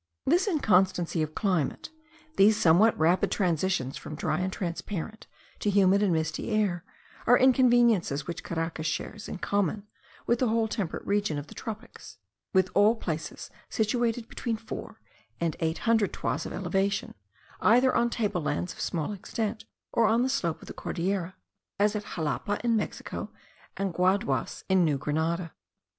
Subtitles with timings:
[0.25, 1.91] This inconstancy of climate,
[2.35, 5.27] these somewhat rapid transitions from dry and transparent
[5.59, 6.83] to humid and misty air,
[7.27, 9.85] are inconveniences which Caracas shares in common
[10.25, 12.17] with the whole temperate region of the tropics
[12.51, 14.99] with all places situated between four
[15.39, 17.13] and eight hundred toises of elevation,
[17.59, 21.33] either on table lands of small extent, or on the slope of the Cordilleras,
[21.77, 23.29] as at Xalapa in Mexico,
[23.77, 25.53] and Guaduas in New Granada.